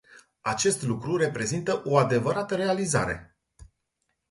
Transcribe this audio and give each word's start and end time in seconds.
Acest 0.41 0.81
lucru 0.83 1.17
reprezintă 1.17 1.81
o 1.85 1.97
adevărată 1.97 2.55
realizare. 2.55 3.37